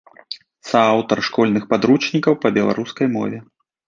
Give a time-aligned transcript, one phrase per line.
[0.69, 3.37] Сааўтар школьных падручнікаў па беларускай мове.